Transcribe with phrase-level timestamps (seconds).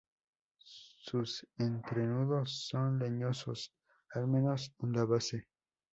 [0.61, 3.71] Sus entrenudos son leñosos
[4.15, 5.47] al menos en la base.